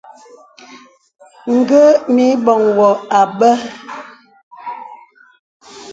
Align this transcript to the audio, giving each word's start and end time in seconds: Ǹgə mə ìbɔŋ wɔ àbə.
Ǹgə 1.55 1.81
mə 2.13 2.23
ìbɔŋ 2.33 2.61
wɔ 2.77 2.89
àbə. 3.19 3.49